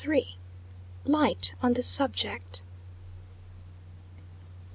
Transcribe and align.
LIGHT 1.05 1.53
ON 1.61 1.73
THE 1.73 1.83
SUBJECT. 1.83 2.63